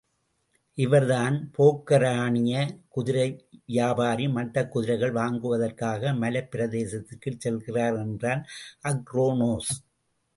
[0.77, 2.53] இவர்தான் போக்கரானிய
[2.87, 3.27] குதிரை
[3.65, 8.41] வியாபாரி மட்டக்குதிரைகள் வாங்குவதற்காக மலைப் பிரதேசத்திற்குச் செல்கிறார் என்றான்,
[8.83, 9.71] அக்ரோனோஸ்.